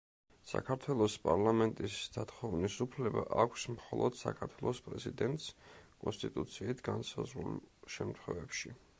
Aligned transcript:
საქართველოს 0.51 1.15
პარლამენტის 1.25 1.97
დათხოვნის 2.13 2.77
უფლება 2.85 3.23
აქვს 3.43 3.65
მხოლოდ 3.73 4.17
საქართველოს 4.21 4.81
პრეზიდენტს, 4.87 5.49
კონსტიტუციით 6.05 6.81
განსაზღვრულ 6.89 7.61
შემთხვევებში. 7.97 8.75